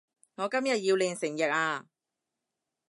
[0.33, 1.85] 我今日要練成日呀